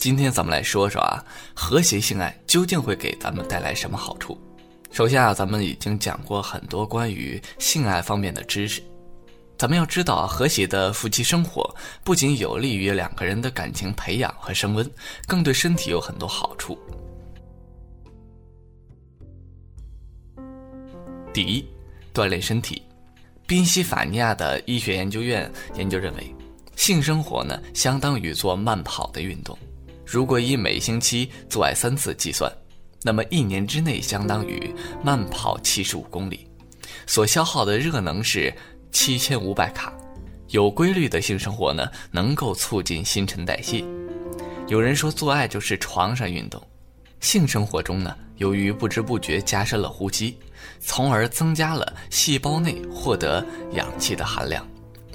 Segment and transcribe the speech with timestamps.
[0.00, 1.22] 今天咱们来说说啊，
[1.54, 4.40] 和谐性爱究竟会给咱们带来什么好处？
[4.90, 8.82] 首先啊，咱们已经讲过很多关于性爱方面的知识。
[9.58, 14.90] 咱们要知道，和谐的夫妻生活不仅有利于两个人的感情培养和升温，
[15.28, 16.78] 更对身体有很多好处。
[21.30, 21.66] 第一，
[22.14, 22.80] 锻炼身体。
[23.46, 26.34] 宾夕法尼亚的医学研究院研究认为，
[26.74, 29.58] 性生活呢相当于做慢跑的运动。
[30.10, 32.52] 如果以每星期做爱三次计算，
[33.00, 34.74] 那么一年之内相当于
[35.04, 36.48] 慢跑七十五公里，
[37.06, 38.52] 所消耗的热能是。
[38.92, 39.92] 七千五百卡，
[40.48, 43.84] 有规律的性生活呢，能够促进新陈代谢。
[44.66, 46.60] 有人说做爱就是床上运动，
[47.20, 50.36] 性生活中呢，由于不知不觉加深了呼吸，
[50.80, 54.66] 从而增加了细胞内获得氧气的含量，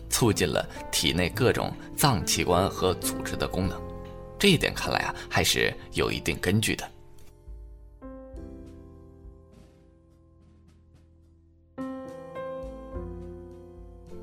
[0.09, 3.84] 促进了体内各种脏器官和组织的功能。
[4.37, 6.89] 这一点看来啊，还是有一定根据的。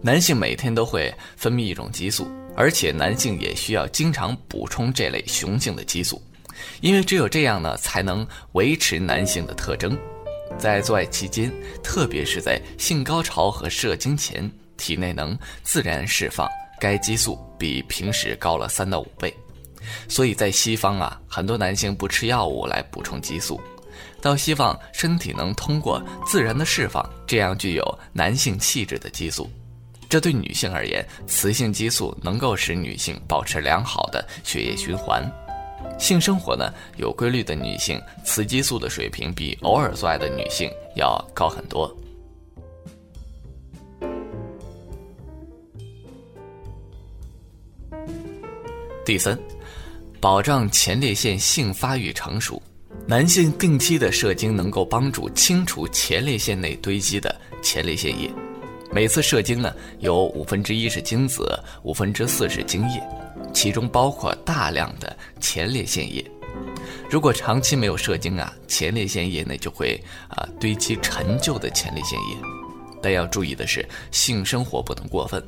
[0.04, 6.20] 男性每天都会分泌一种激素，而且男性也需要经常补充这类雄性的激素，
[6.80, 9.97] 因为只有这样呢，才能维持男性的特征。
[10.58, 11.52] 在做爱期间，
[11.84, 16.48] 特别是在性高潮和射精前，体内能自然释放
[16.80, 19.32] 该激素比平时高了三到五倍。
[20.08, 23.61] 所以在西方啊，很多男性不吃药物来补充激素，
[24.20, 29.50] 倒希望身体能通过自然的释放这样具有男性气质的激素。
[30.08, 35.22] 这对女性而言，雌性激素能够使女性保持良好的血液循环。
[35.98, 41.91] 性生活呢有规律的女性，雌激素的水平比偶尔做爱的女性要高很多。
[49.05, 49.36] 第三，
[50.23, 52.62] 保障前列腺性发育成熟。
[53.09, 58.31] 男性定期的射精能够帮助清除前列腺内堆积的前列腺液。
[58.93, 61.44] 每次射精呢，有五分之一是精子，
[61.82, 63.03] 五分之四是精液，
[63.53, 66.25] 其中包括大量的前列腺液。
[67.11, 72.37] 如果长期没有射精啊，前列腺液内就会啊堆积陈旧的前列腺液。
[73.03, 75.44] 但要注意的是，性生活不能过分。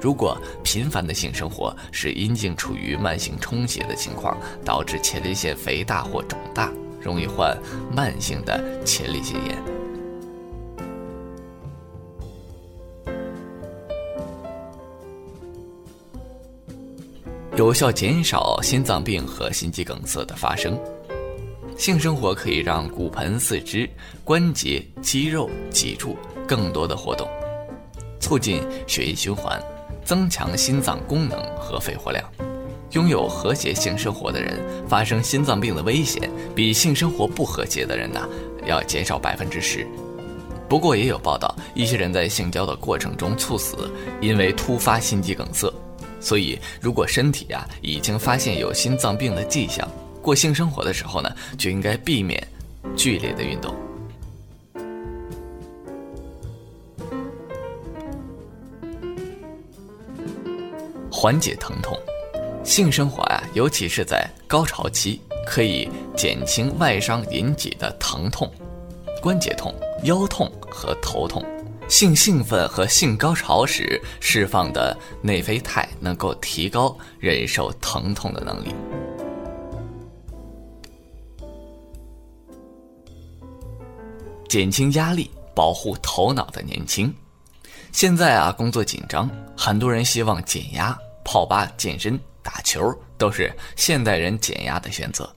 [0.00, 7.56] 如果频繁的性生活使阴茎处于慢性充血的情况，导致前列腺肥大或肿大，容易患
[7.94, 9.56] 慢性的前列腺炎。
[17.56, 20.78] 有效减少心脏病和心肌梗塞的发生。
[21.76, 23.88] 性生活可以让骨盆、四肢、
[24.22, 26.16] 关节、肌肉、脊柱
[26.46, 27.28] 更多的活动，
[28.20, 29.60] 促进血液循环，
[30.08, 32.24] 增强心脏功能和肺活量。
[32.92, 34.58] 拥有和谐性生活的人，
[34.88, 38.26] 发生心脏病的危险比性生活不和谐的人呢
[38.64, 39.86] 要减少百分之十。
[40.66, 43.76] 不过也有报道，一些人在性交的过程中猝死，
[44.18, 45.70] 因为突发心肌梗塞。
[46.22, 49.86] 所以，如果身体啊已经发现有心脏病的迹象，
[50.22, 52.42] 过性生活的时候呢，就应该避免
[52.96, 53.76] 剧烈的运动。
[61.20, 61.98] 缓解疼痛，
[62.62, 68.48] 性生活啊，尤其是在高潮期，可以减轻外伤引起的疼痛、
[69.20, 69.74] 关节痛、
[70.04, 71.44] 腰痛和头痛。
[71.88, 78.72] 性兴奋和性高潮时释放的内啡肽能够提高忍受疼痛的能力，
[84.48, 87.12] 减轻压力，保护头脑的年轻。
[87.90, 90.96] 现在啊，工作紧张，很多人希望减压，
[91.30, 95.30] 泡吧、健身、打球都是现代人减压的选择。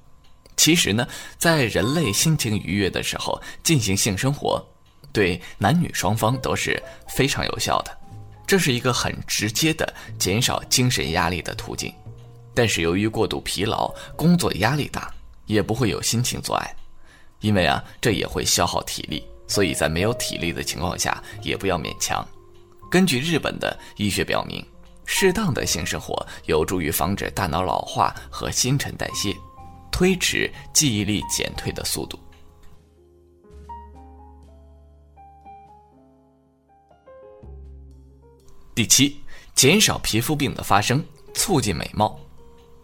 [0.55, 1.05] 其实呢，
[1.37, 4.65] 在人类心情愉悦的时候进行性生活。
[5.11, 7.91] 对男女双方都是非常有效的，
[8.47, 11.93] 这是一个很直接的减少精神压力的途径。
[12.53, 15.13] 但是由于过度疲劳、工作压力大，
[15.45, 16.73] 也不会有心情做爱，
[17.41, 19.21] 因为啊，这也会消耗体力。
[19.45, 22.25] 所以在没有体力的情况下，也不要勉强。
[22.89, 24.65] 根据日本的医学表明，
[25.05, 29.35] 适当的性生活有助于防止大脑老化和新陈代谢，
[29.91, 32.19] 推迟记忆力减退的速度。
[38.73, 39.21] 第七，
[39.53, 42.17] 减少皮肤病的发生，促进美貌。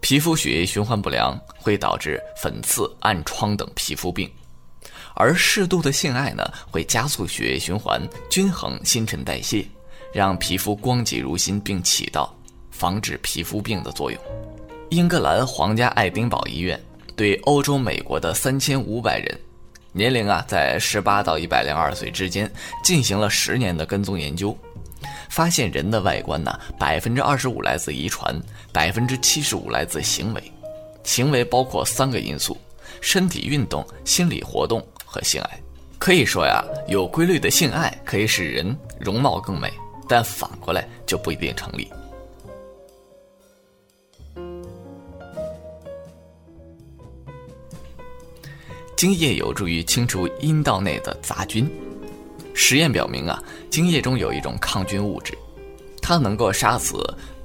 [0.00, 4.30] 皮肤血液循环不良会导致粉刺、暗疮等皮肤病，
[5.14, 8.00] 而适度的性爱呢，会加速血液循环，
[8.30, 9.66] 均衡新陈代谢，
[10.12, 12.34] 让皮肤光洁如新，并起到
[12.70, 14.20] 防止皮肤病的作用。
[14.90, 16.80] 英格兰皇家爱丁堡医院
[17.14, 19.38] 对欧洲、美国的三千五百人，
[19.92, 22.50] 年龄啊在十八到一百零二岁之间，
[22.82, 24.56] 进行了十年的跟踪研究，
[25.28, 28.34] 发现人的外观呢，百分之二十五来自遗传，
[28.72, 30.42] 百分之七十五来自行为，
[31.04, 32.56] 行为包括三个因素：
[33.00, 35.60] 身体运动、心理活动和性爱。
[35.98, 39.70] 可以说呀，有规律的性爱可以使人容貌更美，
[40.08, 41.90] 但反过来就不一定成立。
[48.96, 51.70] 精液有助于清除阴道内的杂菌。
[52.52, 53.40] 实验表明啊，
[53.70, 55.38] 精液中有一种抗菌物质，
[56.02, 56.96] 它能够杀死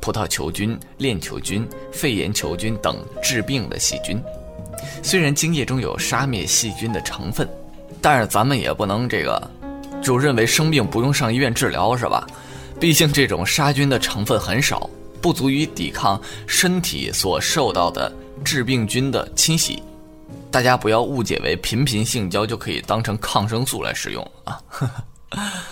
[0.01, 4.19] 葡萄球菌、链球菌、肺炎球菌等致病的细菌。
[5.04, 7.48] 虽然精液中有杀灭细菌的成分，
[8.01, 9.39] 但是咱们也不能这个
[10.01, 12.25] 就认为生病不用上医院治疗是吧？
[12.79, 14.89] 毕竟这种杀菌的成分很少，
[15.21, 18.11] 不足以抵抗身体所受到的
[18.43, 19.81] 致病菌的侵袭。
[20.51, 24.61] 大家不要误解为频频性交就可以当成抗生素来使用啊！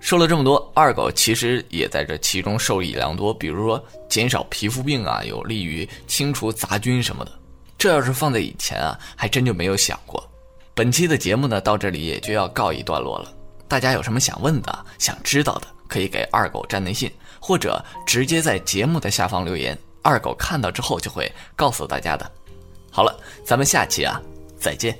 [0.00, 7.32] 说了这么多，二狗其实也在这其中受益良多，比如说减少皮肤病啊，有利于清除杂菌什么的。
[7.76, 10.31] 这要是放在以前啊，还真就没有想过。
[10.74, 13.32] 本期的节目呢，到这里也就要告一段落了。
[13.68, 17.10] 大家有什么想问的、想知道的，可以给二狗站内信。
[17.44, 22.30] 或者直接在节目的下方留言，二狗看到之后就会告诉大家的。
[22.88, 24.22] 好了，咱们下期啊，
[24.58, 24.96] 再见。